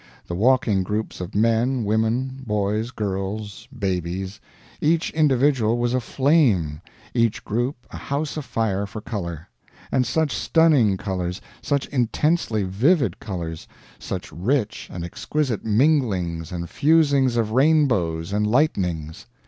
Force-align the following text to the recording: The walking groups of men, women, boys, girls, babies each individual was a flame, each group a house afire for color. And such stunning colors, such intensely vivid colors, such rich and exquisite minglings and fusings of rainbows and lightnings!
The 0.25 0.33
walking 0.33 0.81
groups 0.81 1.21
of 1.21 1.35
men, 1.35 1.83
women, 1.85 2.41
boys, 2.47 2.89
girls, 2.89 3.67
babies 3.67 4.39
each 4.81 5.11
individual 5.11 5.77
was 5.77 5.93
a 5.93 5.99
flame, 5.99 6.81
each 7.13 7.45
group 7.45 7.75
a 7.91 7.97
house 7.97 8.35
afire 8.35 8.87
for 8.87 8.99
color. 8.99 9.47
And 9.91 10.03
such 10.03 10.31
stunning 10.35 10.97
colors, 10.97 11.39
such 11.61 11.85
intensely 11.89 12.63
vivid 12.63 13.19
colors, 13.19 13.67
such 13.99 14.31
rich 14.31 14.89
and 14.91 15.03
exquisite 15.05 15.63
minglings 15.63 16.51
and 16.51 16.67
fusings 16.67 17.37
of 17.37 17.51
rainbows 17.51 18.33
and 18.33 18.47
lightnings! 18.47 19.27